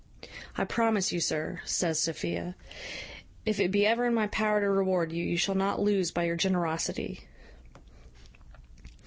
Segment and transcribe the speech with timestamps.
[0.57, 2.55] "I promise you, sir," says Sophia,
[3.45, 6.23] "if it be ever in my power to reward you, you shall not lose by
[6.23, 7.27] your generosity."